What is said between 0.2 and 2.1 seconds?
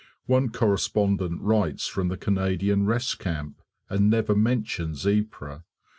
One correspondent writes from